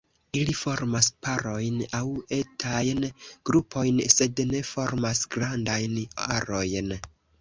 Ili 0.37 0.53
formas 0.59 1.09
parojn 1.25 1.75
aŭ 1.97 2.07
etajn 2.37 3.05
grupojn, 3.51 4.01
sed 4.15 4.41
ne 4.53 4.63
formas 4.71 5.23
grandajn 5.37 5.99
arojn. 6.39 6.91